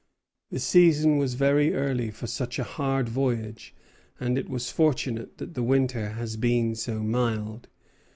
[0.49, 3.75] The season was very early for such a hard voyage,
[4.19, 7.67] and it was fortunate that the winter has been so mild.